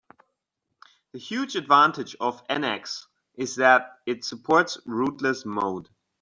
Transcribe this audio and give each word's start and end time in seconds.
The 1.11 1.19
huge 1.19 1.55
advantage 1.55 2.15
of 2.19 2.43
NX 2.47 3.05
is 3.35 3.57
that 3.57 3.99
it 4.07 4.25
supports 4.25 4.79
"rootless" 4.87 5.45
mode. 5.45 5.89